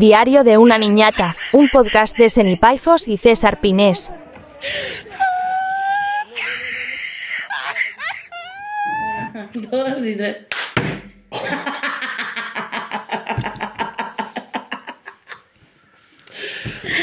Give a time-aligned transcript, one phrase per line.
[0.00, 4.10] Diario de una niñata, un podcast de Senipaifos y César Pinés.
[9.52, 10.46] Dos y tres.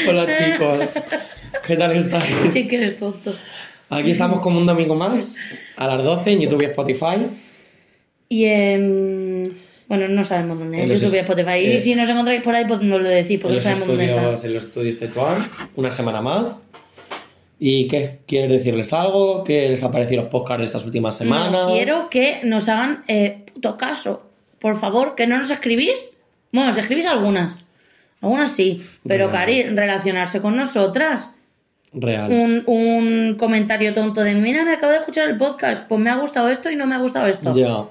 [0.08, 0.88] Hola chicos,
[1.68, 2.52] ¿qué tal estáis?
[2.52, 3.32] Sí que eres tonto.
[3.90, 5.36] Aquí estamos como un domingo más,
[5.76, 7.28] a las 12 en YouTube y Spotify.
[8.28, 9.27] Y en...
[9.88, 10.86] Bueno, no sabemos dónde.
[10.86, 11.50] YouTube y Spotify.
[11.50, 14.04] eh, y si nos encontráis por ahí, pues no lo decís, porque no sabemos dónde
[14.04, 14.46] está.
[14.46, 16.60] en los estudios Tetuán, una semana más.
[17.58, 18.20] ¿Y qué?
[18.26, 19.42] ¿Quieres decirles algo?
[19.44, 21.50] ¿Qué les ha parecido los podcasts de estas últimas semanas?
[21.50, 24.22] No quiero que nos hagan eh, puto caso.
[24.60, 26.18] Por favor, que no nos escribís.
[26.52, 27.68] Bueno, nos escribís algunas.
[28.20, 28.84] Algunas sí.
[29.06, 29.30] Pero.
[29.32, 31.34] Cari, relacionarse con nosotras.
[31.92, 32.30] Real.
[32.30, 36.16] Un, un comentario tonto de, mira, me acabo de escuchar el podcast, pues me ha
[36.16, 37.54] gustado esto y no me ha gustado esto.
[37.56, 37.86] Ya.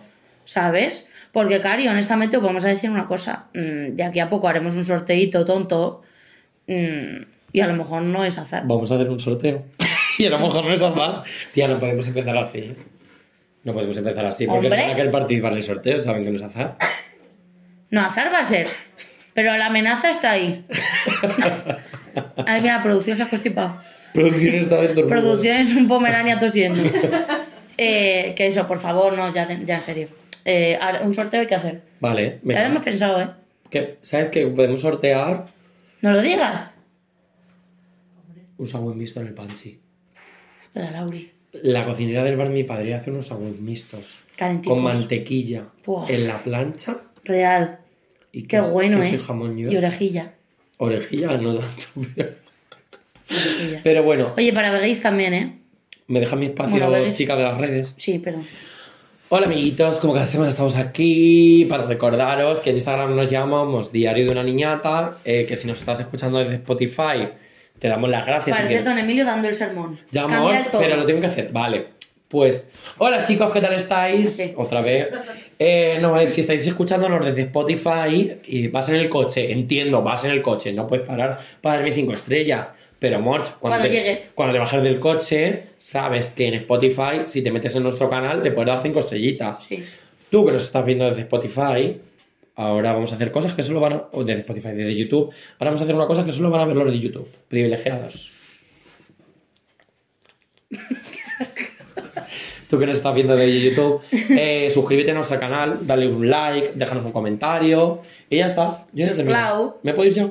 [0.48, 1.06] ¿Sabes?
[1.34, 3.48] Porque, Cari, honestamente, os vamos a decir una cosa.
[3.54, 6.02] Mm, De aquí a poco haremos un sorteito tonto.
[6.68, 8.64] mm, Y a lo mejor no es azar.
[8.66, 9.66] Vamos a hacer un sorteo.
[10.18, 11.24] y a lo mejor no es azar.
[11.54, 12.74] Tía, no podemos empezar así.
[13.66, 14.88] No podemos empezar así, porque Hombre.
[14.88, 16.78] los que participar en el sorteo saben que no es azar.
[17.90, 18.68] No, azar va a ser.
[19.34, 20.64] Pero la amenaza está ahí.
[22.48, 23.82] Ay, mira, producción se ha constipado.
[24.14, 24.78] Producción está.
[25.08, 26.84] Producción es un pomerania tosiendo.
[27.80, 30.08] Eh, que eso, por favor, no, ya, ya en serio.
[30.50, 31.82] Eh, un sorteo hay que hacer.
[32.00, 32.82] Vale, Ya hemos venga.
[32.82, 33.28] pensado, ¿eh?
[33.70, 33.98] ¿Qué?
[34.02, 35.46] ¿Sabes que podemos sortear
[36.02, 36.72] No lo digas.
[38.58, 39.78] un sándwich mixto en el panchi?
[40.74, 41.32] De la Lauri.
[41.64, 44.20] La cocinera del bar de mi padre hace unos sándwiches mixtos.
[44.38, 44.74] Calenticos.
[44.74, 45.66] Con mantequilla
[46.08, 47.80] en la plancha Real.
[48.32, 49.16] y Qué queso- bueno, queso ¿eh?
[49.16, 49.60] y jamón.
[49.60, 50.34] Y orejilla.
[50.78, 52.30] Orejilla no tanto, pero...
[53.30, 53.80] Orejilla.
[53.84, 55.60] Pero bueno, Oye, para veguéis también, ¿eh?
[56.08, 57.96] me deja mi espacio Bueno, chica de las redes.
[57.98, 58.48] Sí, perdón.
[59.30, 64.24] Hola amiguitos, como cada semana estamos aquí para recordaros que en Instagram nos llamamos Diario
[64.24, 67.28] de una Niñata, eh, que si nos estás escuchando desde Spotify
[67.78, 68.58] te damos las gracias.
[68.58, 70.00] Parece Don Emilio dando el sermón.
[70.14, 70.50] Tono.
[70.80, 71.52] pero lo tengo que hacer.
[71.52, 71.88] Vale.
[72.30, 72.70] Pues,
[73.00, 74.34] hola chicos, ¿qué tal estáis?
[74.34, 74.54] Sí.
[74.56, 75.10] Otra vez.
[75.60, 80.32] Eh, no, si estáis escuchándonos desde Spotify y vas en el coche, entiendo, vas en
[80.32, 82.74] el coche, no puedes parar para darme cinco estrellas.
[83.00, 84.32] Pero, Morch, cuando, Cuando te, llegues.
[84.34, 88.44] cuando te bajes del coche, sabes que en Spotify, si te metes en nuestro canal,
[88.44, 89.64] le puedes dar cinco estrellitas.
[89.66, 89.84] Sí.
[90.32, 92.02] Tú que nos estás viendo desde Spotify,
[92.56, 94.04] ahora vamos a hacer cosas que solo van a.
[94.14, 95.26] O desde Spotify, desde YouTube.
[95.60, 97.28] Ahora vamos a hacer una cosa que solo van a ver los de YouTube.
[97.48, 98.32] Privilegiados.
[102.70, 106.72] Tú que nos estás viendo desde YouTube, eh, suscríbete a nuestro canal, dale un like,
[106.76, 108.86] déjanos un comentario y ya está.
[108.92, 109.72] Yo ya.
[109.84, 110.30] ¿Me podéis ya?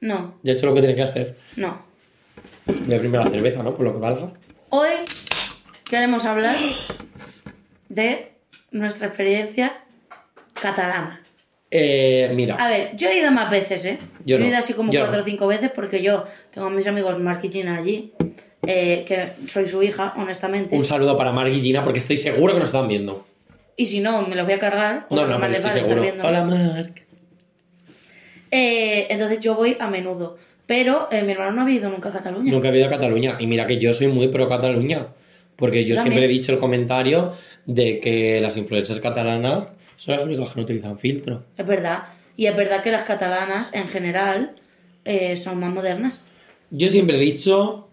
[0.00, 1.36] No, Ya he hecho lo que tenía que hacer.
[1.56, 1.87] no.
[2.68, 3.74] Voy a primero la cerveza, ¿no?
[3.74, 4.26] Por lo que valga.
[4.68, 4.90] Hoy
[5.88, 6.56] queremos hablar
[7.88, 8.32] de
[8.70, 9.84] nuestra experiencia
[10.52, 11.22] catalana.
[11.70, 12.56] Eh, mira.
[12.56, 13.98] A ver, yo he ido más veces, ¿eh?
[14.24, 15.22] Yo he no, ido así como yo cuatro no.
[15.22, 18.12] o cinco veces porque yo tengo a mis amigos Mark y Gina allí,
[18.66, 20.76] eh, que soy su hija, honestamente.
[20.76, 23.26] Un saludo para Mark y Gina porque estoy seguro que nos están viendo.
[23.76, 25.06] Y si no, me los voy a cargar.
[25.10, 26.02] No, no, les estoy seguro.
[26.02, 26.26] viendo.
[26.26, 27.06] Hola, Mark.
[28.50, 30.36] Eh, entonces yo voy a menudo.
[30.68, 32.52] Pero eh, mi hermano no ha ido nunca a Cataluña.
[32.52, 33.36] Nunca he ido a Cataluña.
[33.38, 35.06] Y mira que yo soy muy pro Cataluña.
[35.56, 36.12] Porque yo También.
[36.12, 37.32] siempre he dicho el comentario
[37.64, 41.42] de que las influencers catalanas son las únicas que no utilizan filtro.
[41.56, 42.02] Es verdad.
[42.36, 44.56] Y es verdad que las catalanas, en general,
[45.06, 46.26] eh, son más modernas.
[46.70, 47.88] Yo siempre he dicho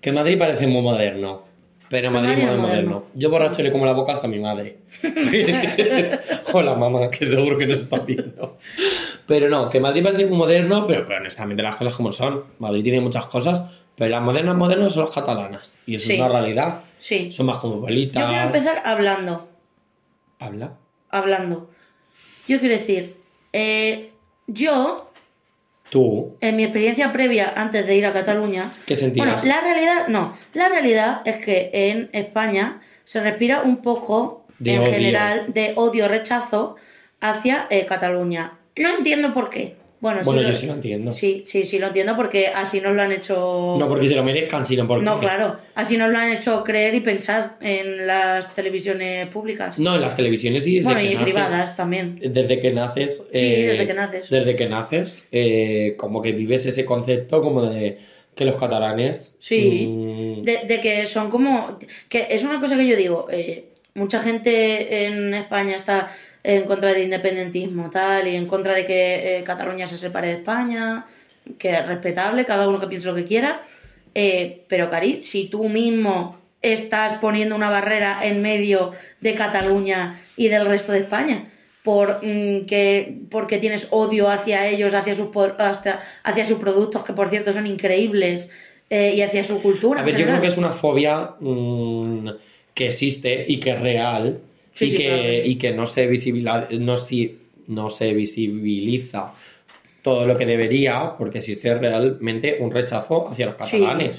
[0.00, 1.44] que Madrid parece muy moderno.
[1.88, 2.90] Pero Madrid, Madrid no es es moderno.
[2.90, 3.10] moderno.
[3.14, 4.78] Yo borracho le como la boca hasta a mi madre.
[6.52, 8.58] Hola mamá, que seguro que nos está viendo.
[9.26, 12.44] Pero no, que Madrid parece muy moderno, pero, pero honestamente las cosas como son.
[12.58, 13.64] Madrid tiene muchas cosas,
[13.96, 15.74] pero las modernas modernas son las catalanas.
[15.86, 16.12] Y eso Sí.
[16.14, 16.80] es una realidad.
[16.98, 17.32] Sí.
[17.32, 18.22] Son más como bolitas.
[18.22, 19.48] Yo quiero empezar hablando.
[20.38, 20.74] Habla.
[21.10, 21.70] Hablando.
[22.46, 23.16] Yo quiero decir,
[23.52, 24.12] eh,
[24.46, 25.10] yo,
[25.90, 29.24] Tú, en mi experiencia previa antes de ir a Cataluña, ¿qué sentías?
[29.26, 34.74] bueno, la realidad, no, la realidad es que en España se respira un poco, De
[34.74, 34.90] en odio.
[34.90, 36.74] general, de odio, rechazo
[37.20, 38.58] hacia eh, Cataluña.
[38.76, 39.74] No entiendo por qué.
[39.98, 41.12] Bueno, Bueno, sí, yo lo- sí lo entiendo.
[41.12, 43.76] Sí, sí, sí lo entiendo porque así nos lo han hecho...
[43.78, 45.04] No porque se lo merezcan, sino porque...
[45.06, 45.56] No, claro.
[45.74, 49.78] Así nos lo han hecho creer y pensar en las televisiones públicas.
[49.78, 52.20] No, en las televisiones y bueno, y naces- privadas también.
[52.22, 53.24] Desde que naces...
[53.32, 54.30] Sí, eh, desde que naces.
[54.30, 57.98] Desde que naces, eh, como que vives ese concepto como de
[58.34, 59.34] que los catalanes...
[59.38, 59.86] Sí.
[59.88, 61.78] mm, De, de que son como.
[62.10, 63.28] que es una cosa que yo digo.
[63.32, 66.08] eh, mucha gente en España está
[66.48, 70.34] en contra del independentismo tal y en contra de que eh, Cataluña se separe de
[70.34, 71.04] España,
[71.58, 73.62] que es respetable, cada uno que piense lo que quiera.
[74.14, 80.48] eh, pero, Cari, si tú mismo estás poniendo una barrera en medio de Cataluña y
[80.48, 81.48] del resto de España,
[81.82, 85.28] por mm, que porque tienes odio hacia ellos, hacia sus
[85.58, 88.50] hasta- hacia sus productos, que por cierto son increíbles,
[88.88, 90.00] eh, y hacia su cultura.
[90.00, 92.28] A ver, yo creo que es una fobia mm,
[92.72, 94.38] que existe y que es real
[94.76, 95.50] Sí, y, sí, que, claro que sí.
[95.50, 97.38] y que no se, visibiliza, no, si-
[97.68, 99.32] no se visibiliza
[100.02, 104.16] todo lo que debería porque existe realmente un rechazo hacia los catalanes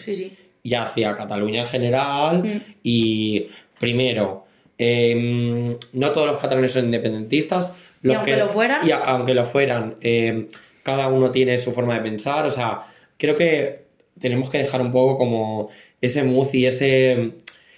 [0.63, 2.43] y hacia Cataluña en general.
[2.43, 2.61] Mm.
[2.83, 3.47] Y
[3.79, 4.45] primero,
[4.77, 7.95] em, no todos los catalanes son independentistas.
[8.03, 8.85] Y aunque lo fueran.
[8.87, 10.47] Y a- aunque lo fueran, em,
[10.83, 12.45] cada uno tiene su forma de pensar.
[12.45, 12.81] O sea,
[13.17, 13.85] creo que
[14.19, 15.69] tenemos que dejar un poco como
[16.01, 17.33] ese mood y ese,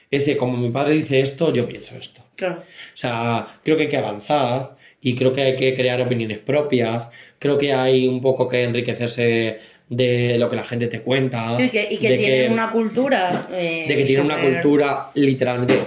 [0.09, 2.21] ese, como mi padre dice esto, yo pienso esto.
[2.39, 2.55] Claro.
[2.61, 2.63] O
[2.97, 7.11] sea, creo que hay que avanzar y creo que hay que crear opiniones propias.
[7.37, 11.55] Creo que hay un poco que enriquecerse de lo que la gente te cuenta.
[11.59, 13.41] Y que, y que tienen una cultura.
[13.51, 15.79] eh, de que tienen una cultura literalmente,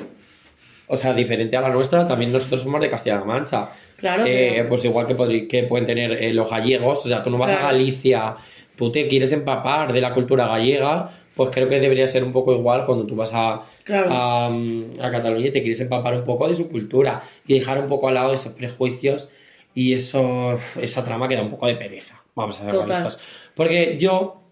[0.86, 2.06] o sea, diferente a la nuestra.
[2.06, 3.68] También nosotros somos de Castilla-La Mancha.
[3.96, 7.04] Claro, Eh, pero- Pues igual que, podri- que pueden tener eh, los gallegos.
[7.06, 7.68] O sea, tú no vas Claro.
[7.68, 8.34] a Galicia,
[8.76, 11.10] tú te quieres empapar de la cultura gallega.
[11.36, 14.08] Pues creo que debería ser un poco igual cuando tú vas a, Claro.
[14.10, 17.88] a, a Cataluña y te quieres empapar un poco de su cultura y dejar un
[17.88, 19.30] poco al lado esos prejuicios
[19.74, 22.22] y eso, esa trama que da un poco de pereza.
[22.34, 23.18] Vamos a ser realistas.
[23.54, 24.42] Porque yo,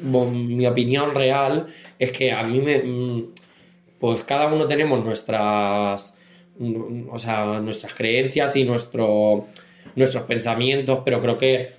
[0.00, 1.68] mi opinión real
[1.98, 2.78] es que a mí me.
[2.78, 3.24] mm,
[4.00, 6.16] Pues cada uno tenemos nuestras.
[6.58, 9.46] mm, O sea, nuestras creencias y nuestro,
[9.96, 11.70] nuestros pensamientos, pero creo que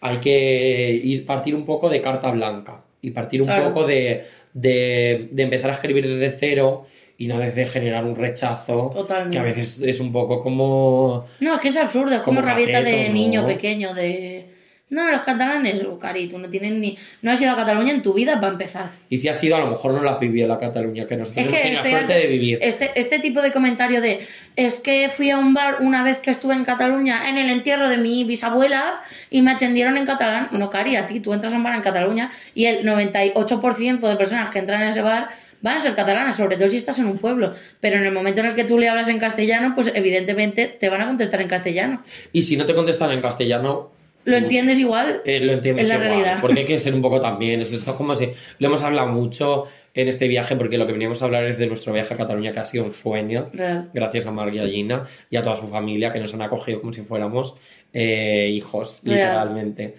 [0.00, 3.68] hay que ir partir un poco de carta blanca y partir un Claro.
[3.72, 6.86] poco de, de, de empezar a escribir desde cero
[7.16, 9.36] y no desde generar un rechazo Totalmente.
[9.36, 12.48] que a veces es un poco como No, es que es absurdo, es como, Como
[12.48, 14.56] rabieta de niño pequeño, de...
[14.90, 16.96] No, los catalanes, oh, cari, tú no tienen ni...
[17.20, 18.90] No has ido a Cataluña en tu vida para empezar.
[19.10, 21.44] y si ha sido a lo mejor no la has vivido la Cataluña que nosotros
[21.46, 24.20] Es hemos que la estoy suerte de vivir Este, este tipo de comentario de
[24.56, 27.88] es que fui a un bar una vez que estuve en Cataluña en el entierro
[27.90, 30.48] de mi bisabuela y me atendieron en catalán.
[30.52, 34.16] No, Cari, a ti, tú entras a un bar en Cataluña y el 98% de
[34.16, 35.28] personas que entran en ese bar
[35.60, 37.52] van a ser catalanas, sobre todo si estás en un pueblo.
[37.80, 40.88] Pero en el momento en el que tú le hablas en castellano, pues evidentemente te
[40.88, 42.02] van a contestar en castellano.
[42.32, 43.90] y si no te contestan en castellano
[44.24, 45.22] ¿Lo entiendes igual?
[45.24, 46.38] Eh, lo entiendes Es la igual, realidad.
[46.40, 47.60] porque hay que ser un poco también.
[47.60, 51.22] Esto es como si lo hemos hablado mucho en este viaje, porque lo que veníamos
[51.22, 53.48] a hablar es de nuestro viaje a Cataluña, que ha sido un sueño.
[53.52, 53.90] Real.
[53.94, 56.80] Gracias a Marc y a Gina y a toda su familia que nos han acogido
[56.80, 57.56] como si fuéramos
[57.92, 59.16] eh, hijos, Real.
[59.18, 59.96] literalmente.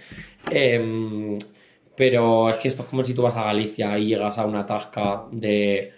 [0.52, 1.38] Em,
[1.96, 4.66] pero es que esto es como si tú vas a Galicia y llegas a una
[4.66, 5.92] tasca de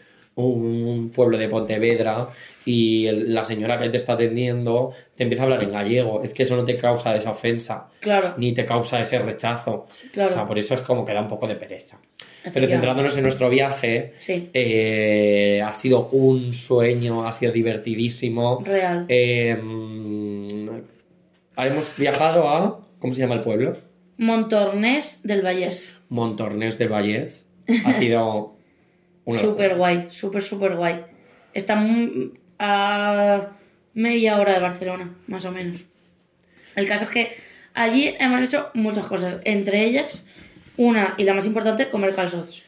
[0.48, 2.30] un pueblo de Pontevedra
[2.66, 6.22] y el- la señora que te está atendiendo te empieza a hablar en gallego.
[6.24, 9.88] Es que eso no te causa esa ofensa Claro, ni te causa ese rechazo.
[10.12, 10.32] Claro.
[10.32, 11.98] O sea, por eso es como que da un poco de pereza.
[12.54, 18.64] Pero centrándonos en nuestro viaje, sí, eh, ha sido un sueño, ha sido divertidísimo.
[18.66, 19.06] real.
[19.10, 20.70] Eh, mm,
[21.58, 22.80] hemos viajado a.
[23.00, 23.78] ¿Cómo se llama el pueblo?
[24.18, 26.00] Montornés del Vallés.
[26.10, 27.48] Montornés del Vallés.
[27.86, 28.54] Ha sido
[29.28, 31.06] Súper guay, súper, súper guay.
[31.54, 31.84] Está
[32.60, 33.48] a
[33.94, 35.82] media hora de Barcelona, más o menos.
[36.76, 37.36] El caso es que
[37.74, 40.26] allí hemos hecho muchas cosas, entre ellas,
[40.78, 42.64] una y la más importante, comer calzots.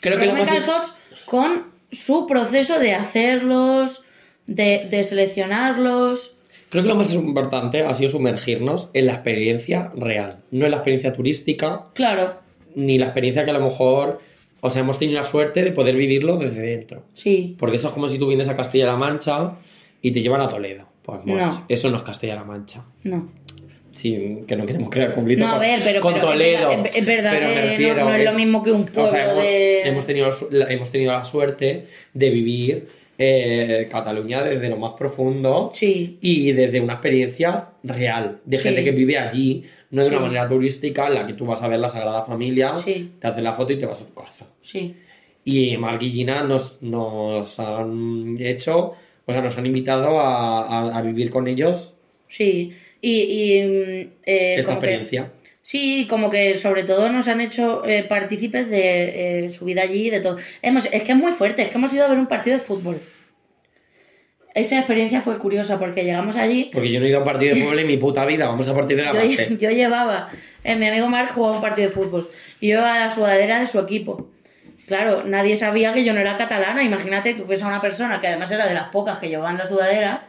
[0.00, 0.94] Creo que lo comer calzots
[1.24, 4.04] con su proceso de hacerlos,
[4.46, 6.36] de, de seleccionarlos.
[6.68, 10.40] creo que lo más importante ha sido sumergirnos en la experiencia real.
[10.50, 12.40] No en la experiencia turística, Claro,
[12.74, 14.20] ni la experiencia que a lo mejor.
[14.66, 17.02] O sea, hemos tenido la suerte de poder vivirlo desde dentro.
[17.12, 19.56] sí, Porque eso es como si tú vienes a Castilla-La Mancha
[20.00, 20.86] y te llevan a Toledo.
[21.02, 21.66] Pues No.
[21.68, 22.84] eso no es Castilla-La Mancha.
[23.02, 23.28] no.
[23.92, 26.70] Sí, que no queremos crear conflicto No, a con, ver, pero, con pero Toledo.
[26.92, 27.54] Es verdad, pero me
[27.94, 29.80] no- es lo mismo que un pueblo o sea, hemos, de...
[29.82, 34.92] hemos tenido, su- la- hemos tenido la suerte de vivir eh, Cataluña desde lo más
[34.92, 38.62] profundo Sí, y desde una experiencia real, de Sí.
[38.64, 41.68] gente que vive allí, no de una manera turística en la que tú vas a
[41.68, 44.46] ver la Sagrada Familia, te haces la foto y te vas a tu casa.
[44.62, 44.94] sí.
[45.46, 48.92] Y Gina nos, nos han hecho,
[49.26, 51.94] o sea, nos han invitado a, a- a vivir con ellos
[52.28, 52.70] Sí,
[53.02, 55.32] y, y, mm, eh, esta que- experiencia.
[55.64, 60.10] Sí, como que sobre todo nos han hecho eh, partícipes de eh, su vida allí,
[60.10, 60.36] de todo.
[60.62, 62.62] Hemos, es que es muy fuerte, es que hemos ido a ver un partido de
[62.62, 63.00] fútbol.
[64.54, 67.54] Esa experiencia fue curiosa porque llegamos allí, Porque yo no he ido a un partido
[67.54, 69.56] de fútbol en mi puta vida, vamos a partir de la yo, base.
[69.60, 70.28] yo llevaba,
[70.62, 72.28] eh, mi amigo Mark jugaba un partido de fútbol
[72.60, 74.30] y yo llevaba la sudadera de su equipo.
[74.86, 78.26] Claro, nadie sabía que yo no era catalana, imagínate, tú ves a una persona que
[78.26, 80.28] además era de las pocas que llevaban la sudadera,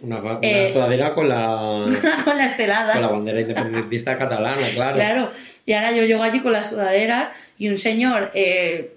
[0.00, 1.84] Una, una Eh, sudadera con la,
[2.24, 2.92] con la estelada.
[2.92, 4.94] con la bandera independentista catalana, claro.
[4.96, 5.30] Claro,
[5.66, 8.94] y ahora yo llego allí con la sudadera y un señor eh,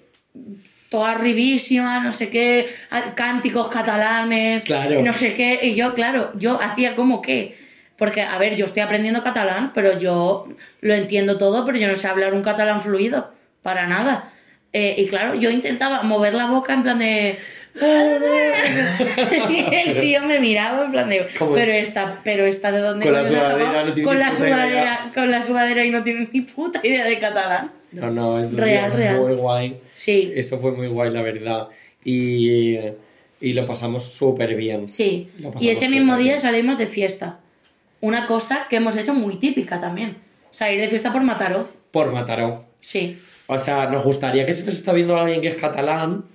[0.90, 2.68] toda arribísima, no sé qué,
[3.16, 5.02] cánticos catalanes, Claro.
[5.02, 5.60] no sé qué.
[5.64, 7.60] Y yo, claro, yo hacía como que.
[7.98, 10.48] Porque, a ver, yo estoy aprendiendo catalán, pero yo
[10.82, 13.32] lo entiendo todo, pero yo no sé hablar un catalán fluido,
[13.62, 14.32] para nada.
[14.74, 17.38] Eh, y claro, yo intentaba mover la boca en plan de.
[19.50, 21.28] y el tío me miraba en plan de.
[21.40, 25.42] Pero esta, pero esta de dónde Con la sudadera no con la sudadera, con la
[25.42, 27.72] sudadera y no tiene ni puta idea de catalán.
[27.92, 29.20] No, no, eso Real, sí, real.
[29.20, 29.78] muy guay.
[29.94, 31.68] Sí, Eso fue muy guay, la verdad.
[32.04, 32.78] Y,
[33.42, 34.90] y lo pasamos súper bien.
[34.90, 35.30] sí.
[35.60, 36.40] Y ese mismo día bien.
[36.40, 37.40] salimos de fiesta.
[38.00, 40.18] Una cosa que hemos hecho muy típica también.
[40.50, 41.70] Salir de fiesta por Mataró.
[41.92, 42.66] Por Mataró.
[42.80, 43.18] Sí.
[43.48, 46.26] O sea, nos gustaría que si nos está viendo alguien que es catalán,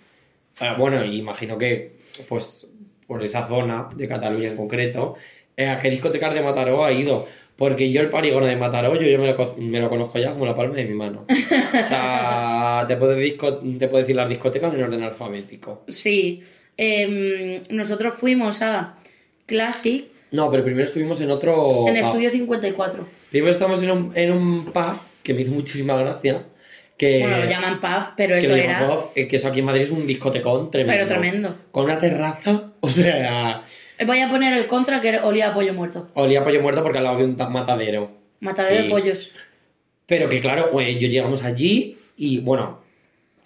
[0.61, 1.97] eh, bueno, imagino que,
[2.29, 2.67] pues,
[3.07, 5.15] por esa zona de Cataluña en concreto,
[5.57, 7.27] eh, ¿a qué discotecas de Mataró ha ido?
[7.57, 10.33] Porque yo el parígono de Mataró, yo, yo me, lo, co- me lo conozco ya
[10.33, 11.25] como la palma de mi mano.
[11.31, 15.83] O sea, te puedo, disco- te puedo decir las discotecas en orden alfabético.
[15.89, 16.43] Sí.
[16.77, 18.97] Em, nosotros fuimos a
[19.47, 21.87] Classic No, pero primero estuvimos en otro...
[21.89, 22.07] en pub.
[22.11, 23.07] Estudio 54.
[23.31, 26.45] Primero estamos en un, en un pub que me hizo muchísima gracia.
[26.97, 28.87] Que, Bueno, lo llaman pub, pero que eso llaman era.
[28.87, 30.93] pub, que eso aquí en Madrid es un discotecón tremendo.
[30.97, 31.57] Pero tremendo.
[31.71, 33.63] Con una terraza, o sea,
[34.07, 36.09] Voy a poner el contra que olía a pollo muerto.
[36.15, 38.11] olía a pollo muerto porque al lado había un ta- matadero.
[38.41, 38.83] Matadero Sí.
[38.85, 39.33] de pollos.
[40.07, 42.81] Pero que claro, eh, yo llegamos allí y bueno,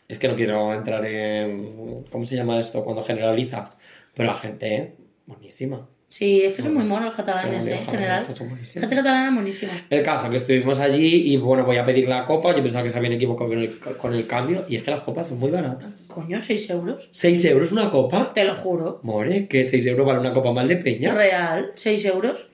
[0.08, 2.04] es que no quiero entrar en.
[2.10, 2.84] ¿Cómo se llama esto?
[2.84, 3.78] Cuando generalizas.
[4.14, 4.94] Pero la gente, eh,
[5.26, 5.88] buenísima.
[6.10, 8.26] Sí, es que son muy monos los catalanes, eh, en general.
[8.26, 9.70] Gente catalana buenísima.
[9.88, 12.50] El caso que estuvimos allí y bueno, voy a pedir la copa.
[12.50, 15.02] Yo pensaba que se habían equivocado con el, con el cambio y es que las
[15.02, 16.08] copas son muy baratas.
[16.08, 17.10] Coño, 6 euros.
[17.12, 18.32] 6 euros una copa.
[18.34, 18.98] Te lo juro.
[19.04, 21.14] More, que 6 euros vale una copa mal de peña.
[21.14, 22.48] Real, 6 euros.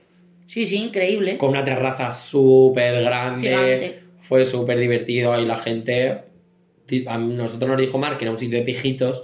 [0.45, 1.39] Sí, sí, increíble.
[1.39, 3.49] Con una terraza súper grande.
[3.49, 3.99] Gigante.
[4.21, 5.33] Fue súper divertido.
[5.33, 6.25] Ahí la gente.
[7.07, 9.23] A nosotros nos dijo Mar que era un sitio de pijitos.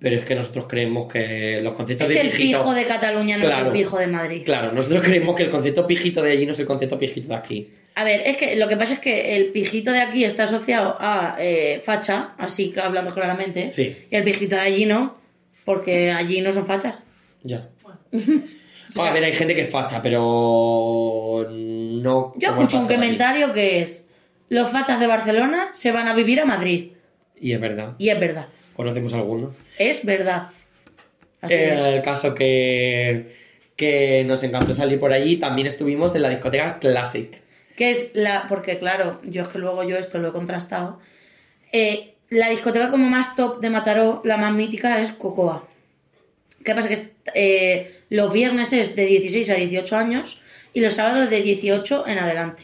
[0.00, 2.58] Pero es que nosotros creemos que los conceptos Es que el pijito.
[2.58, 4.42] pijo de Cataluña no es el pijo de Madrid.
[4.46, 7.34] Claro, nosotros creemos que el concepto pijito de allí no es el concepto pijito de
[7.34, 7.68] aquí.
[7.96, 10.96] A ver, es que lo que pasa es que el pijito de aquí está asociado
[10.98, 13.70] a eh, facha, así hablando claramente.
[13.70, 13.94] Sí.
[14.10, 15.18] Y el pijito de allí no,
[15.66, 17.02] porque allí no son fachas.
[17.42, 17.68] Ya.
[18.96, 21.46] a ver, hay gente que es facha, pero.
[21.50, 22.32] No.
[22.36, 24.08] Yo escucho un comentario que es:
[24.48, 26.92] los fachas de Barcelona se van a vivir a Madrid.
[27.38, 27.96] Y es verdad.
[27.98, 28.48] Y es verdad.
[28.80, 29.52] Conocemos alguno.
[29.76, 30.48] Es verdad.
[31.42, 31.84] Así Eh, es.
[31.84, 33.26] el caso que,
[33.76, 35.36] que nos encantó salir por allí.
[35.36, 37.30] También estuvimos en la discoteca Classic.
[37.76, 38.46] Que es la.
[38.48, 40.98] Porque, claro, yo es que luego yo esto lo he contrastado.
[41.72, 45.68] Eh, la discoteca como más top de Mataró, la más mítica, es Cocoa.
[46.64, 46.88] ¿Qué pasa?
[46.88, 50.40] Que eh, los viernes es de 16 a 18 años
[50.72, 52.62] y los sábados de 18 en adelante.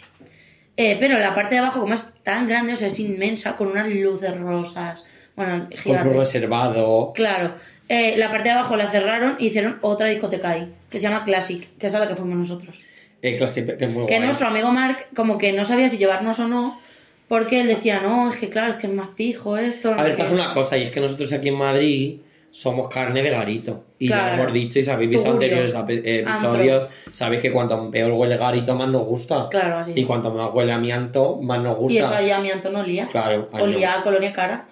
[0.78, 3.68] Eh, pero la parte de abajo, como es tan grande, o sea, es inmensa, con
[3.68, 5.04] unas luces rosas.
[5.37, 6.19] Bueno, Con su gigante.
[6.19, 7.12] reservado.
[7.14, 7.55] Claro.
[7.88, 11.25] Eh, la parte de abajo la cerraron y hicieron otra discoteca ahí, que se llama
[11.25, 12.83] Classic, que es a la que fuimos nosotros.
[13.23, 14.26] El Classic, que es muy Que guay.
[14.26, 16.81] nuestro amigo Mark, como que no sabía si llevarnos o no,
[17.28, 19.95] porque él decía, no, es que claro, es que es más pijo esto.
[19.95, 20.23] no A ver, sé qué".
[20.23, 22.16] pasa una cosa, y es que nosotros aquí en Madrid
[22.50, 23.85] somos carne de garito.
[23.99, 27.90] Y ya lo hemos dicho, y si habéis visto anteriores ape- episodios, sabéis que cuanto
[27.90, 29.49] peor huele garito, más nos gusta.
[29.50, 30.07] Claro, así Y es.
[30.07, 31.95] cuanto más huele amianto, más nos gusta.
[31.95, 33.07] Y eso allá a mi Anton olía.
[33.07, 33.99] Claro, Olía no.
[33.99, 34.66] a colonia cara.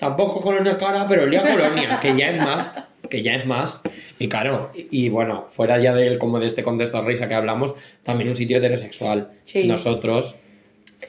[0.00, 2.74] Tampoco colonia cara, pero olía a colonia, que ya es más.
[3.10, 3.82] Que ya es más.
[4.18, 7.34] Y claro, y, y bueno, fuera ya del como de este contexto de risa que
[7.34, 9.32] hablamos, también un sitio heterosexual.
[9.44, 9.64] Sí.
[9.64, 10.36] Nosotros.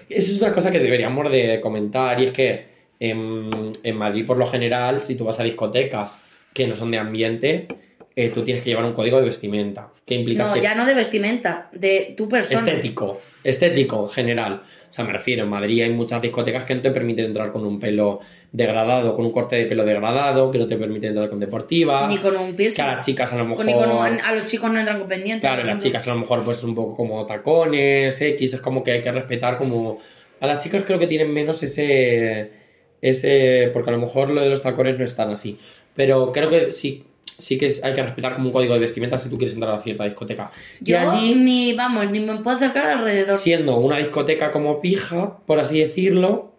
[0.10, 2.66] Eso es una cosa que deberíamos de comentar, y es que
[3.00, 6.98] en, en Madrid, por lo general, si tú vas a discotecas que no son de
[6.98, 7.68] ambiente,
[8.16, 9.90] eh, tú tienes que llevar un código de vestimenta.
[10.06, 12.60] ¿Qué implica No, este- ya no de vestimenta, de tu persona.
[12.60, 14.54] Estético, estético en general.
[14.90, 17.66] O sea, me refiero, en Madrid hay muchas discotecas que no te permiten entrar con
[17.66, 18.20] un pelo
[18.52, 22.10] degradado, con un corte de pelo degradado, que no te permiten entrar con deportivas.
[22.10, 22.84] Ni con un Que piercing.
[22.84, 23.66] a las chicas a lo mejor.
[23.66, 25.50] Ni con un- a los chicos no entran con pendientes.
[25.50, 28.84] Claro, las chicas a lo mejor pues es un poco como tacones, X, es como
[28.84, 30.00] que hay que respetar como...
[30.42, 32.52] A las chicas creo que tienen menos ese...
[33.02, 35.58] ese porque a lo mejor lo de los tacones no es tan así.
[35.96, 37.06] Pero creo que sí,
[37.38, 39.74] sí que es- hay que respetar como un código de vestimenta si tú quieres entrar
[39.74, 40.52] a cierta discoteca.
[40.80, 43.38] Yo y allí, ni, vamos, ni me puedo acercar alrededor.
[43.38, 46.51] siendo una discoteca como pija, por así decirlo,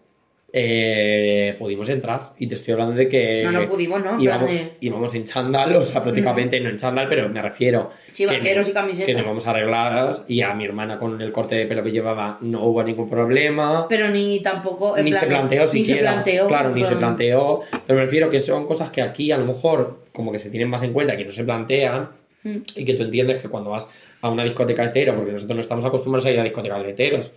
[0.55, 2.33] eh, pudimos entrar.
[2.39, 3.43] Y te estoy hablando de que...
[3.45, 4.21] No, no pudimos, ¿no?
[4.21, 7.91] Íbamos, de- íbamos en chándal, o sea, prácticamente no en chándal, pero me refiero.
[8.11, 9.07] Sí, que- vaqueros y camiseta.
[9.07, 12.39] Que nos vamos arregladas y a mi hermana con el corte de pelo que llevaba
[12.43, 13.87] no hubo ningún problema.
[13.89, 14.97] Pero ni tampoco.
[14.97, 16.47] en Ni plan se planteó Ni se planteó.
[16.49, 17.61] Claro, ni se plan- planteó.
[17.87, 20.69] Pero me refiero que son cosas que aquí a lo mejor como que se tienen
[20.69, 22.11] más en cuenta, que no se plantean
[22.45, 22.57] Mm.
[22.75, 23.89] y que tú entiendes que cuando vas
[24.21, 27.33] a una discoteca hetero, porque nosotros no estamos acostumbrados a ir a discotecas de heteros,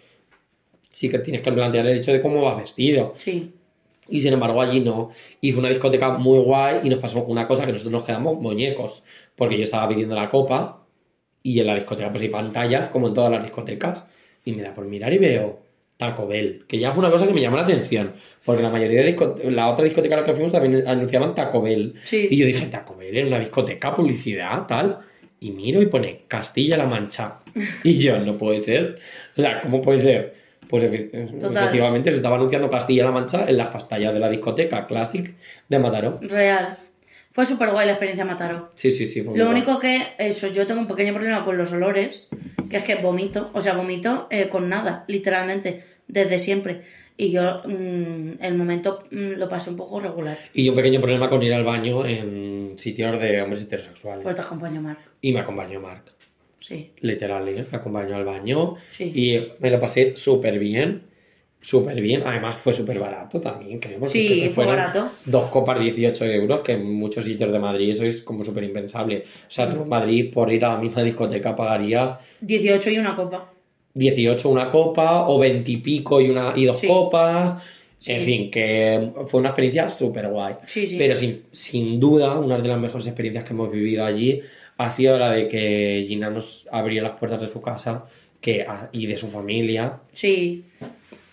[0.95, 3.15] sí que tienes que plantear el hecho de cómo va vestido.
[3.17, 3.51] Sí.
[4.07, 5.11] Y sin embargo allí no.
[5.41, 8.39] Y fue una discoteca muy guay y nos pasó una cosa que nosotros nos quedamos
[8.39, 9.03] muñecos.
[9.35, 10.85] Porque yo estaba pidiendo la copa
[11.43, 14.07] y en la discoteca pues hay pantallas como en todas las discotecas.
[14.45, 15.59] Y me da por mirar y veo
[15.97, 16.63] Taco Bell.
[16.65, 18.13] Que ya fue una cosa que me llamó la atención.
[18.45, 21.95] Porque la mayoría de la otra discoteca a la que fuimos también anunciaban Taco Bell.
[22.05, 22.29] Sí.
[22.31, 24.99] Y yo dije, Taco Bell en una discoteca, publicidad, tal.
[25.41, 27.39] Y miro y pone Castilla-La Mancha.
[27.83, 28.99] Y yo, no puede ser.
[29.35, 30.44] O sea, ¿cómo puede ser?
[30.69, 31.57] Pues Total.
[31.57, 35.34] efectivamente se estaba anunciando Castilla-La Mancha en las pantallas de la discoteca Classic
[35.67, 36.19] de Mataró.
[36.22, 36.75] Real.
[37.31, 38.69] Fue súper guay la experiencia Mataró.
[38.75, 39.22] Sí, sí, sí.
[39.22, 39.57] fue Lo guay.
[39.57, 42.29] único que, eso, yo tengo un pequeño problema con los olores,
[42.69, 46.84] que es que vomito, o sea, vomito eh, con nada, literalmente, desde siempre.
[47.17, 50.38] Y yo, mm, el momento mm, lo pasé un poco regular.
[50.53, 54.24] Y un pequeño problema con ir al baño en sitios de hombres heterosexuales.
[54.24, 55.00] Pues te acompaño, Marc.
[55.22, 56.14] Y me acompañó Mark.
[56.67, 56.91] Sí.
[57.01, 57.63] Literal, ¿eh?
[57.72, 58.74] me acompañó al baño.
[58.89, 59.12] Sí.
[59.13, 61.03] Y me lo pasé súper bien.
[61.62, 62.24] Súper bien.
[62.25, 64.00] Además fue súper barato también, creo.
[64.00, 65.07] porque Sí, creo que fue barato.
[65.25, 69.25] Dos copas 18 euros, que en muchos sitios de Madrid eso es como súper impensable.
[69.48, 73.15] O sea, tú en Madrid por ir a la misma discoteca pagarías 18 y una
[73.15, 73.51] copa.
[73.93, 76.88] 18 una copa o 20 y pico y, una, y dos Sí.
[76.88, 77.57] copas.
[78.00, 78.12] Sí.
[78.12, 80.55] En fin, que fue una experiencia súper guay.
[80.67, 80.95] Sí, sí.
[80.98, 84.41] Pero sin, sin duda, una de las mejores experiencias que hemos vivido allí
[84.77, 88.05] ha sido la de que Gina nos abrió las puertas de su casa
[88.41, 90.65] que, a- y de su familia, Sí,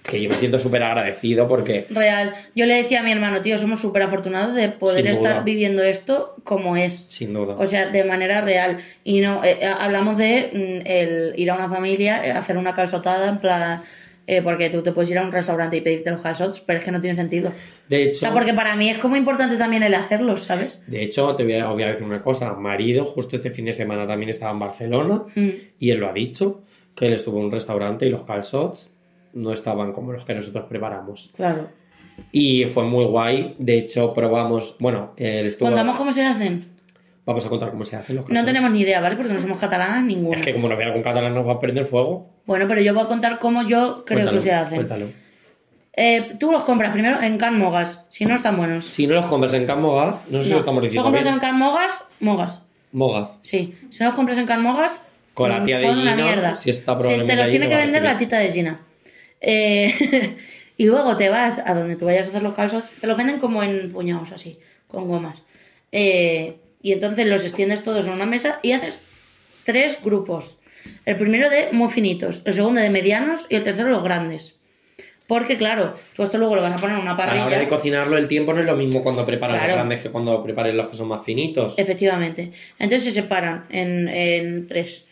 [0.03, 2.35] que yo me siento súper agradecido porque real.
[2.57, 6.35] Yo le decía a mi hermano, tío, somos súper afortunados de poder estar viviendo esto
[6.43, 7.07] como es.
[7.09, 7.55] sin duda.
[7.59, 8.79] O sea, de manera real.
[9.05, 10.51] Y no, eh, eh, hablamos de
[10.85, 13.83] mm, el ir a una familia, eh, hacer una calzotada, en plan.
[14.27, 16.85] Eh, porque tú te puedes ir a un restaurante y pedirte los calzots, pero es
[16.85, 17.53] que no tiene sentido.
[17.89, 20.81] de O hecho, sea, porque para mí es como importante también el hacerlos, ¿sabes?
[20.87, 22.53] de hecho te voy a, voy a decir una cosa.
[22.55, 25.49] Marido justo este fin de semana también estaba en Barcelona Mm.
[25.79, 26.63] y él lo ha dicho,
[26.95, 28.91] que él estuvo en un restaurante y los calzots
[29.35, 31.31] no estaban como los que nosotros preparamos.
[31.35, 31.69] Claro.
[32.31, 33.57] Y fue muy guay.
[33.59, 34.77] De hecho, probamos.
[34.79, 35.69] Bueno, él estuvo.
[35.69, 36.67] ¿Contamos cómo se hacen?
[37.25, 39.15] Vamos a contar cómo se hacen los No tenemos ni idea, ¿vale?
[39.17, 40.39] Porque no somos catalanas ninguna.
[40.39, 42.29] Es que como no vea algún catalán nos va a prender fuego.
[42.47, 44.77] Bueno, pero yo voy a contar cómo yo creo Cuéntalo, que se hacen.
[44.77, 45.07] Cuéntalo.
[45.95, 48.85] Eh, tú los compras primero en Can Mogas, si no están buenos.
[48.87, 50.55] Si no los compras en Can Mogas, no sé si No.
[50.57, 52.63] lo estamos Si diciendo los compras en Can Mogas, Mogas.
[52.93, 53.39] Mogas.
[53.43, 53.75] Sí.
[53.91, 55.05] Si no los compras en Can Mogas,
[55.35, 56.57] Con la tía de son una Gina, mierda.
[56.57, 58.81] si está Sí, te los tiene que vender la tita de Gina.
[59.41, 60.37] Eh,
[60.77, 63.39] y luego te vas a donde tú vayas a hacer los calzos, te los venden
[63.39, 64.59] como en puñados así,
[64.89, 65.43] con gomas.
[65.93, 69.03] Eh, y entonces los extiendes todos en una mesa y haces
[69.65, 70.59] tres grupos.
[71.07, 74.59] El primero de muy finitos, el segundo de medianos y el tercero los grandes.
[75.29, 77.47] Porque claro, tú esto luego lo vas a poner en una A la parrilla.
[77.47, 79.69] hora de cocinarlo, el tiempo no es lo mismo cuando preparas Claro.
[79.69, 81.79] los grandes que cuando prepares los que son más finitos.
[81.79, 82.51] Efectivamente.
[82.79, 85.05] Entonces se separan en, en tres.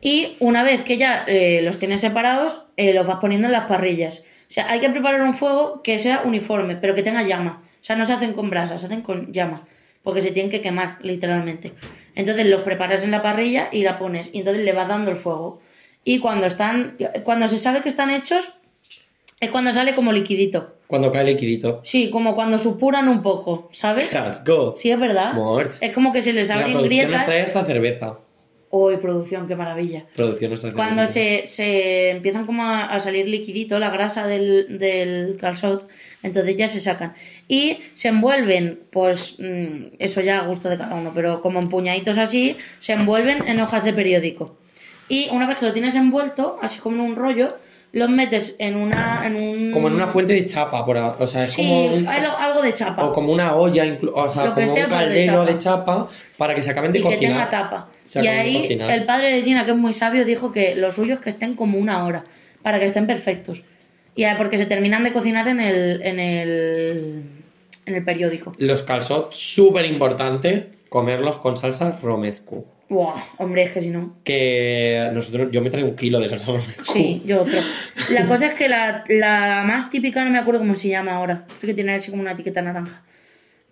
[0.00, 3.66] Y una vez que ya eh, los tienes separados, eh, los vas poniendo en las
[3.66, 4.20] parrillas.
[4.48, 7.62] O sea, hay que preparar un fuego que sea uniforme, pero que tenga llama.
[7.80, 9.62] O sea, no se hacen con brasas, se hacen con llama.
[10.06, 11.72] Porque se tienen que quemar, literalmente.
[12.14, 14.30] Entonces los preparas en la parrilla y la pones.
[14.32, 15.60] Y entonces le vas dando el fuego.
[16.04, 16.96] Y cuando están.
[17.24, 18.52] Cuando se sabe que están hechos,
[19.40, 20.76] es cuando sale como liquidito.
[20.86, 21.80] Cuando cae liquidito.
[21.82, 24.12] Sí, como cuando supuran un poco, ¿sabes?
[24.12, 24.76] Let's go.
[24.76, 25.32] Sí, es verdad.
[25.32, 25.74] Mort.
[25.80, 27.26] Es como que se les abren grietas.
[27.26, 28.20] trae esta cerveza.
[28.68, 30.04] Uy, producción, qué maravilla.
[30.16, 35.88] Producción Cuando se, se empiezan como a, a salir liquidito, la grasa del, del calzot,
[36.22, 37.14] entonces ya se sacan.
[37.46, 41.68] Y se envuelven, pues mm, eso ya a gusto de cada uno, pero como en
[41.68, 44.56] puñaditos así, se envuelven en hojas de periódico.
[45.08, 47.56] Y una vez que lo tienes envuelto, así como en un rollo,
[47.92, 49.22] los metes en una...
[49.24, 49.70] En un...
[49.70, 52.72] Como en una fuente de chapa, por o sea, es Sí, como un- algo, de
[52.74, 53.04] chapa.
[53.04, 55.32] o como una olla, inclu- o sea, Lo que como sea, un pero de caldero
[55.32, 55.52] chapa.
[55.52, 56.08] de chapa.
[56.36, 57.48] para que se acaben de y que cocinar.
[57.48, 57.88] tenga tapa.
[58.06, 58.90] Se y ahí cocinar.
[58.90, 61.54] el padre de Gina, que es muy sabio, dijo que lo suyo es que estén
[61.54, 62.24] como una hora,
[62.62, 63.62] para que estén perfectos.
[64.14, 67.22] Y ah, porque se terminan de cocinar en el, en el,
[67.84, 68.54] en el periódico.
[68.58, 72.64] Los calzots, súper importante, comerlos con salsa romescu.
[72.88, 74.16] Buah, hombre, es que si no.
[74.24, 76.84] Que nosotros, yo me traigo un kilo de salsa romescu.
[76.84, 77.60] Sí, yo otro.
[78.10, 81.44] La cosa es que la, la más típica, no me acuerdo cómo se llama ahora.
[81.48, 83.02] Es que tiene así como una etiqueta naranja.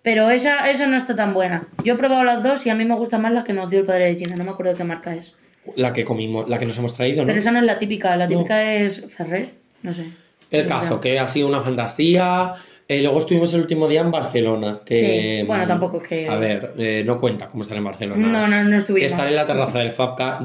[0.05, 1.67] Pero esa, esa no está tan buena.
[1.83, 3.79] Yo he probado las dos y a mí me gusta más la que nos dio
[3.79, 4.35] el padre de Gina.
[4.37, 5.35] No me acuerdo de qué marca es.
[5.75, 7.27] La que comimos, la que nos hemos traído, ¿no?
[7.27, 8.15] Pero esa no es la típica.
[8.15, 9.49] La típica es Ferrer.
[9.81, 10.05] No sé.
[10.51, 12.53] El caso, que ha sido una fantasía.
[12.87, 14.81] Eh, luego estuvimos el último día en Barcelona.
[14.85, 18.27] Que, Sí, bueno, tampoco es que- A ver, eh, no cuenta cómo estar en Barcelona.
[18.27, 19.11] No, no, no estuvimos.
[19.11, 19.91] Estar en la terraza del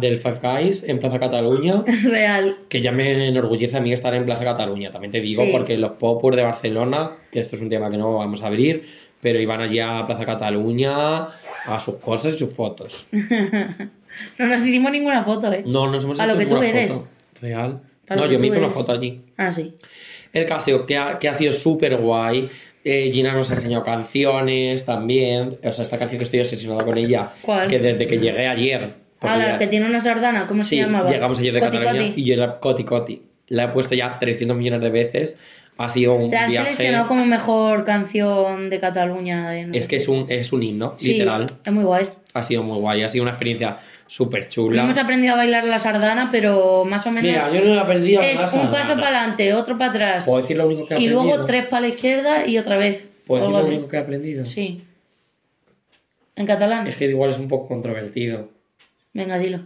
[0.01, 1.85] del Five Guys en Plaza Cataluña.
[2.05, 2.57] Real.
[2.71, 5.51] Que ya me enorgullece a mí estar en Plaza Cataluña, también te digo, Sí.
[5.53, 8.89] porque los popurs de Barcelona, que esto es un tema que no vamos a abrir,
[9.21, 11.29] pero iban allá a Plaza Cataluña
[11.67, 13.07] a sus cosas y sus fotos.
[14.39, 15.63] No nos hicimos ninguna foto, ¿eh?
[15.65, 16.93] No nos hemos A hecho lo que tú eres.
[16.93, 17.09] foto.
[17.41, 17.81] Real.
[18.11, 19.21] No, yo me hice una foto allí.
[19.37, 19.73] Ah, sí.
[20.33, 22.49] El caso que ha, que ha sido súper guay.
[22.83, 25.59] Eh, Gina nos ha enseñado canciones también.
[25.63, 27.31] O sea, esta canción que estoy obsesionado con ella.
[27.41, 27.69] ¿Cuál?
[27.69, 28.95] Que desde que llegué ayer.
[29.21, 31.09] Ah, la que tiene una sardana, ¿cómo Sí, se llamaba?
[31.09, 32.21] llegamos ayer de Coti Cataluña Coti.
[32.21, 33.23] y yo la Coti Coti.
[33.49, 35.37] La he puesto ya 300 millones de veces.
[35.83, 36.67] Ha sido un La han viaje.
[36.73, 39.49] seleccionado como mejor canción de Cataluña.
[39.51, 41.47] De Es que es un, es un himno, Sí, literal.
[41.65, 42.07] es muy guay.
[42.35, 43.03] Ha sido muy guay.
[43.03, 44.83] Ha sido una experiencia súper chula.
[44.83, 47.31] Hemos aprendido a bailar la sardana, pero más o menos.
[47.33, 50.27] Mira, yo no he aprendido es nada, un paso para adelante, otro para atrás.
[50.27, 51.23] ¿Puedo decir lo único que he Y aprendido?
[51.25, 53.09] luego tres para la izquierda y otra vez.
[53.27, 53.69] ¿Puedo decir lo así.
[53.71, 54.45] único que he aprendido?
[54.45, 54.83] Sí.
[56.37, 56.87] ¿En catalán?
[56.89, 58.51] Es que igual es un poco controvertido.
[59.15, 59.61] Venga, dilo.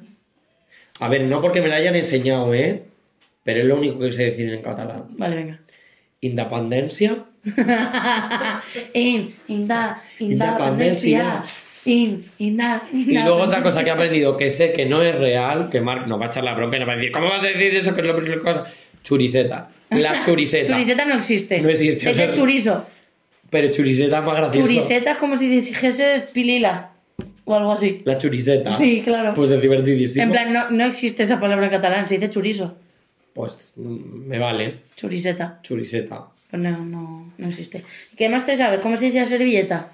[1.00, 2.85] A ver, no porque me lo hayan enseñado, ¿eh?
[3.42, 5.07] Pero es lo único que sé decir en catalán.
[5.11, 5.59] Vale, venga.
[6.24, 7.18] Independencia.
[8.94, 11.18] In, inda, Independencia.
[11.18, 11.42] independencia.
[11.84, 15.68] In, inda, Y luego otra cosa que he aprendido que sé que no es real,
[15.70, 17.44] que Marc nos va a echar la bronca y nos va a decir, ¿cómo vas
[17.44, 17.94] a decir eso?
[17.94, 18.54] Que es lo primero que?
[19.02, 19.68] Churiseta.
[19.90, 20.72] La churiseta.
[20.72, 21.60] Churiseta no existe.
[21.60, 22.08] No existe.
[22.10, 22.87] Es de churizo.
[23.50, 24.66] Pero churiseta es más gracioso.
[24.66, 26.92] Churiseta es como si dijeses pilila.
[27.44, 28.00] O algo así.
[28.06, 28.74] La churiseta.
[28.78, 29.34] Sí, claro.
[29.34, 30.22] Pues es divertidísimo.
[30.24, 32.78] En plan, no, no existe esa palabra en catalán, se dice churizo.
[33.35, 34.81] Pues me vale.
[34.97, 35.61] Churiseta.
[35.62, 36.29] Churiseta.
[36.51, 37.85] Pues no, no, no existe.
[38.12, 38.79] ¿Y qué más te sabes?
[38.79, 39.90] ¿Cómo se dice servilleta?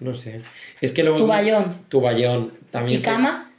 [0.00, 0.40] No sé.
[0.80, 1.18] Es que luego...
[1.18, 1.84] Tuballón.
[1.88, 2.54] Tuballón.
[2.70, 3.52] También ¿Y cama?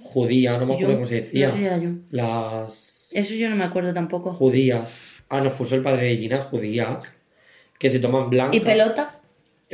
[0.00, 1.46] Judía, no me acuerdo cómo se decía.
[1.46, 1.80] No sé si era.
[2.10, 4.30] Las Eso yo no me acuerdo tampoco.
[4.30, 5.22] judías.
[5.28, 7.16] Ah, nos puso el padre de Gina, judías.
[7.78, 8.56] Que se toman blanca.
[8.56, 9.20] ¿Y pelota?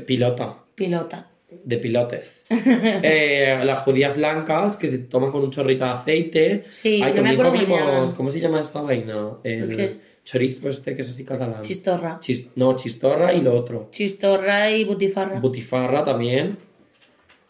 [0.07, 0.59] Pilota.
[0.75, 1.29] Pilota.
[1.65, 2.45] De pilotes.
[2.51, 6.65] Eh, las judías blancas que se toman con un chorrito de aceite.
[6.71, 8.15] Sí, Ay, no me también acuerdo cómo se comimos-.
[8.15, 9.31] ¿Cómo se llama esta vaina?
[9.45, 11.61] El, chorizo este que es así catalán.
[11.63, 12.19] Chistorra.
[12.21, 13.89] Chis- no, chistorra y lo otro.
[13.91, 15.39] Chistorra y butifarra.
[15.39, 16.57] Butifarra también.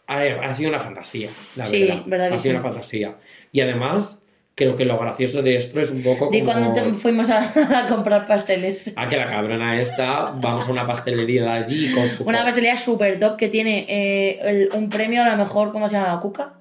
[0.07, 2.27] A ver, ha sido una fantasía, la Sí, verdad.
[2.33, 2.49] ha sido sí.
[2.49, 3.17] una fantasía.
[3.51, 4.21] Y además,
[4.55, 6.53] creo que lo gracioso de esto es un poco ¿Y como...
[6.53, 7.39] cuando te- fuimos a,
[7.83, 8.93] a comprar pasteles?
[8.95, 12.23] Ah, que la cabrona esta, vamos a una pastelería de allí con su...
[12.23, 15.97] Una pastelería super top que tiene eh, el- un premio a la mejor, ¿cómo se
[15.97, 16.19] llama?
[16.21, 16.53] ¿Cuca?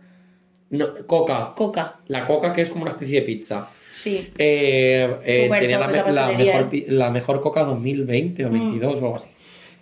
[0.71, 1.53] No, coca.
[1.55, 1.97] Coca.
[2.09, 3.69] La coca que es como una especie de pizza.
[3.93, 4.33] Sí.
[4.39, 8.53] Eh, eh, tenía la, mejor, la mejor coca 2020 o Mm.
[8.53, 9.29] 22 o algo así.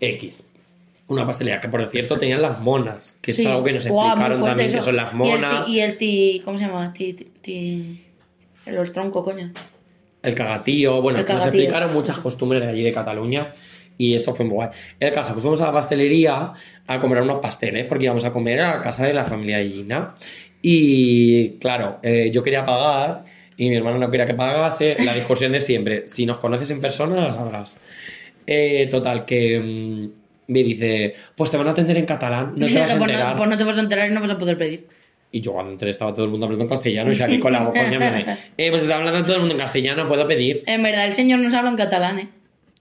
[0.00, 0.44] X.
[1.08, 3.42] Una pastelería que, por cierto, tenían las monas, que sí.
[3.42, 5.66] es algo que nos explicaron también, que son las Y el monas.
[5.66, 6.42] ti- Y el ti...
[6.44, 6.92] ¿Cómo se llama?
[6.92, 7.12] Ti,
[7.42, 8.06] ti,
[8.66, 9.50] El, el tronco, coño.
[10.22, 13.50] El cagatío, bueno, El que nos explicaron muchas costumbres de allí de Cataluña
[13.98, 14.68] y eso fue muy guay.
[15.00, 16.52] El caso, pues fuimos a la pastelería
[16.86, 19.68] a comprar unos pasteles porque íbamos a comer a la casa de la familia de
[19.68, 20.14] Gina
[20.62, 23.24] y claro, eh, yo quería pagar
[23.56, 26.80] y mi hermano no quería que pagase, la discusión de siempre, si nos conoces en
[26.80, 27.80] persona la sabrás.
[28.46, 30.21] Eh, total, que mm,
[30.52, 33.30] me dice, pues te van a atender en catalán, no te vas a pues, enterar.
[33.30, 34.86] no, pues no te vas a enterar y no vas a poder pedir.
[35.34, 37.60] Y yo cuando entré estaba todo el mundo hablando en castellano y salí con la
[37.60, 37.96] boca de,
[38.58, 40.62] eh, pues está hablando todo el mundo en castellano, puedo pedir.
[40.66, 42.28] En verdad, el señor nos habla en catalán, ¿eh?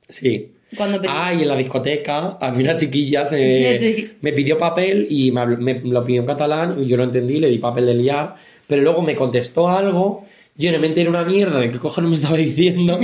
[0.09, 0.51] Sí.
[0.75, 1.17] Cuando pedimos.
[1.19, 4.11] Ah, y en la discoteca, a mí una chiquilla se, Sí.
[4.21, 7.47] me pidió papel y me, me lo pidió en catalán y yo lo entendí, le
[7.49, 8.35] di papel de liar,
[8.67, 12.15] pero luego me contestó algo, yo no me enteré una mierda de qué cojones me
[12.17, 12.99] estaba diciendo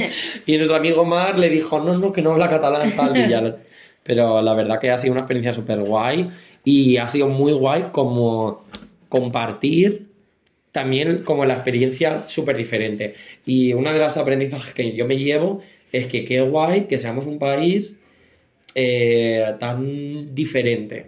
[0.45, 3.56] y nuestro amigo Mar le dijo, no, no, que no habla catalán, tal, y ya
[4.08, 6.30] Pero la verdad que ha sido una experiencia súper guay
[6.63, 8.63] y ha sido muy guay como
[9.10, 10.08] compartir
[10.72, 13.13] también como la experiencia súper diferente.
[13.46, 17.26] Y una de las aprendizajes que yo me llevo es que qué guay que seamos
[17.26, 17.98] un país
[18.76, 21.08] eh, tan diferente,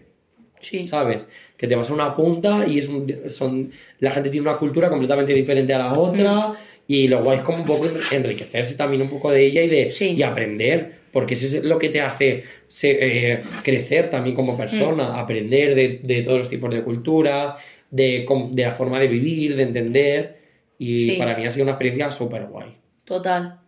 [0.59, 0.83] Sí.
[0.83, 1.29] ¿sabes?
[1.55, 4.89] Que te vas a una punta y es un- son, la gente tiene una cultura
[4.89, 6.53] completamente diferente a la otra
[6.87, 9.91] y lo guay es como un poco enriquecerse también un poco de ella y, de,
[9.91, 10.15] Sí.
[10.17, 15.19] y aprender, porque eso es lo que te hace se- eh, crecer también como persona,
[15.19, 17.55] aprender de, de todos los tipos de cultura,
[17.91, 20.39] de, de la forma de vivir, de entender
[20.77, 21.15] y Sí.
[21.17, 22.75] para mí ha sido una experiencia súper guay.
[23.05, 23.59] Total.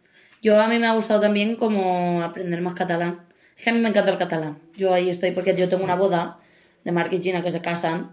[0.41, 3.21] Yo a mí me ha gustado también como aprender más catalán.
[3.58, 4.60] Es que a mí me encanta el catalán.
[4.77, 6.39] Yo ahí estoy porque yo tengo una boda
[6.84, 8.12] de Marc y Gina que se casan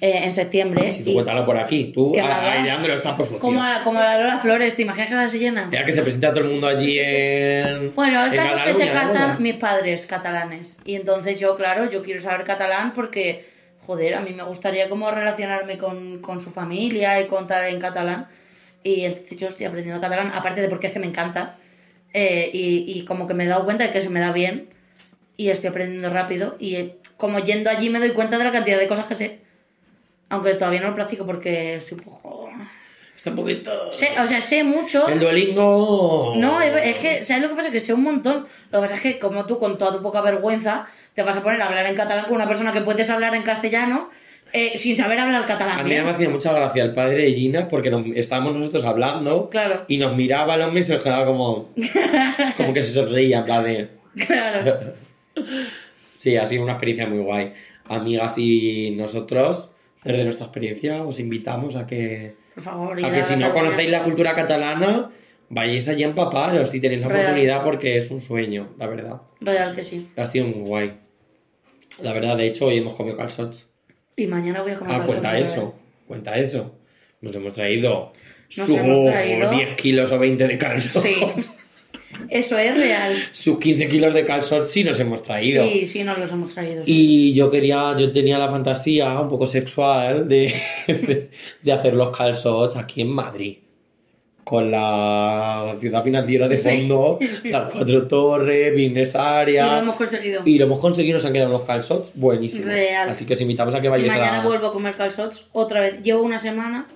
[0.00, 0.92] eh, en septiembre.
[0.92, 2.52] Si tú y cuéntalo por aquí, tú a- vaya.
[2.60, 3.38] a- llevándolo está por sucio.
[3.40, 5.68] como, a- como la Lola Flores, ¿te imaginas que se llena?
[5.70, 7.94] Ya que se presenta todo el mundo allí en.
[7.94, 9.12] Bueno, el en caso es que se Cataluña, ¿no?
[9.12, 10.78] casan mis padres catalanes.
[10.84, 13.44] Y entonces yo, claro, yo quiero saber catalán porque,
[13.86, 18.28] joder, a mí me gustaría como relacionarme con, con su familia y contar en catalán.
[18.82, 21.56] Y entonces yo estoy aprendiendo catalán, aparte de porque es que me encanta.
[22.14, 24.70] eh, y, y como que me he dado cuenta de que se me da bien.
[25.36, 26.56] Y estoy aprendiendo rápido.
[26.58, 29.38] Y eh, como yendo allí me doy cuenta de la cantidad de cosas que sé.
[30.30, 32.50] Aunque todavía no lo practico porque estoy un poco...
[33.14, 33.92] Está un poquito.
[33.92, 35.06] Sé, o sea, sé mucho.
[35.06, 36.32] El Duolingo.
[36.36, 37.70] No, es, es que, ¿sabes lo que pasa?
[37.70, 38.46] Que sé un montón.
[38.70, 41.42] Lo que pasa es que, como tú, con toda tu poca vergüenza, te vas a
[41.42, 44.08] poner a hablar en catalán con una persona que puedes hablar en castellano,
[44.54, 45.80] eh, sin saber hablar catalán.
[45.80, 46.02] A mí ¿eh?
[46.02, 49.84] me hacía mucha gracia el padre de Gina porque nos, estábamos nosotros hablando Claro.
[49.86, 51.68] y nos miraba el hombre y se nos quedaba como,
[52.56, 53.88] como que se sonreía, en plan de...
[54.26, 54.94] Claro.
[56.16, 57.54] Sí, ha sido una experiencia muy guay.
[57.88, 59.69] Amigas y nosotros,
[60.04, 64.02] desde nuestra experiencia, os invitamos a que, Por favor, a que si no conocéis la
[64.02, 65.10] cultura catalana,
[65.48, 67.22] vayáis allí a empaparos si tenéis la Real.
[67.24, 69.20] oportunidad porque es un sueño, la verdad.
[69.40, 70.08] Real que sí.
[70.16, 70.92] Ha sido muy guay.
[72.02, 73.66] La verdad, de hecho, hoy hemos comido calzots.
[74.16, 75.42] Y mañana voy a comer Ah, cuenta ver.
[75.42, 75.74] eso,
[76.06, 76.76] cuenta eso.
[77.20, 78.12] Nos hemos traído
[78.56, 81.02] Nos hemos traído- 10 kilos o 20 de calzots.
[81.04, 81.16] Sí.
[82.30, 83.16] Eso es real.
[83.32, 85.66] Sus 15 kilos de calzots sí nos hemos traído.
[85.66, 86.82] Sí, sí, nos los hemos traído.
[86.86, 90.52] Y yo quería, yo tenía la fantasía un poco sexual de,
[90.86, 91.30] de,
[91.62, 93.58] de hacer los calzots aquí en Madrid.
[94.44, 99.74] Con la ciudad financiera de fondo, las cuatro torres, business Y area.
[99.74, 100.42] lo hemos conseguido.
[100.44, 102.66] Y lo hemos conseguido, nos han quedado unos calzots buenísimos.
[102.66, 103.08] Real.
[103.10, 104.44] Así que os invitamos a que Y vayáis mañana a...
[104.44, 106.02] vuelvo a comer calzots otra vez.
[106.02, 106.88] Llevo una semana,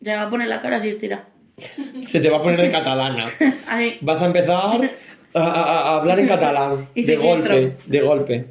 [0.00, 1.28] ya me va a poner la cara así estira.
[2.00, 3.28] Se te va a poner de catalana.
[4.00, 4.56] Vas a empezar
[5.34, 6.88] a, a- a hablar en catalán.
[6.94, 7.78] Y de sin golpe, filtro.
[7.86, 8.44] de golpe.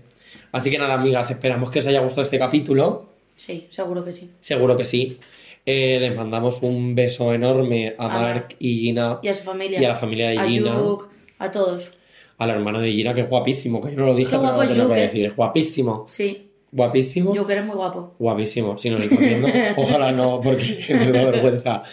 [0.51, 3.09] Así que nada, amigas, esperamos que os haya gustado este capítulo.
[3.35, 4.29] Sí, seguro que sí.
[4.41, 5.17] Seguro que sí.
[5.65, 8.55] Eh, les mandamos un beso enorme a A Mark Marc.
[8.59, 9.19] y Gina.
[9.21, 9.79] Y a su familia.
[9.81, 10.75] Y a la familia de a Gina.
[10.75, 11.09] Yuk,
[11.39, 11.93] a todos.
[12.39, 14.63] Al hermano de Gina, que es guapísimo, que yo no lo dije, Qué pero guapo
[14.63, 15.01] lo es tengo que Yuk, ¿eh?
[15.07, 15.25] decir.
[15.27, 16.05] Es guapísimo.
[16.07, 16.47] Sí.
[16.71, 17.35] Guapísimo.
[17.35, 18.13] Yuk eres muy guapo.
[18.17, 18.77] Guapísimo.
[18.77, 21.83] Si nos está viendo, ojalá no, porque me da vergüenza.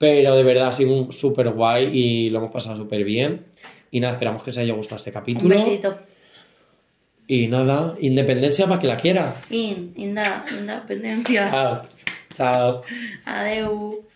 [0.00, 3.44] Pero de verdad ha sido un súper guay y lo hemos pasado súper bien.
[3.90, 5.54] Y nada, esperamos que os haya gustado este Un capítulo.
[5.54, 5.94] besito.
[7.26, 9.34] Y nada, independencia para que la quiera.
[9.50, 11.50] In, inda, independencia.
[11.50, 11.82] Chao.
[12.34, 12.80] Chao.
[13.26, 14.06] Adeu.